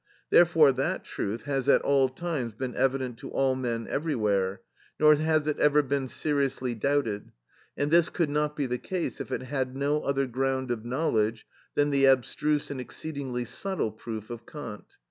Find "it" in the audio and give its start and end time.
5.45-5.59, 9.31-9.43